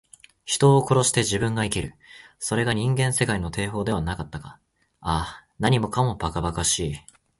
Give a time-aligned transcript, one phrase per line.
[0.45, 1.93] 人を殺して自分が生きる。
[2.39, 4.59] それが人間世界の定法ではなかったか。
[4.99, 6.95] ああ、何もかも、ばかばかしい。